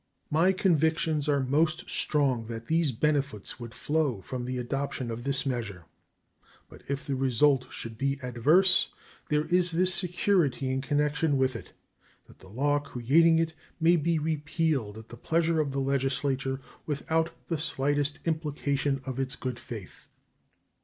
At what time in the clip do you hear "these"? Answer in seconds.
2.65-2.91